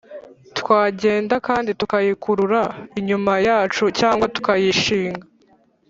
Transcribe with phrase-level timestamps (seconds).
[0.59, 2.61] Twagenda kandi tukayikurura
[2.99, 5.25] inyuma yacu cyangwa tukayishinga;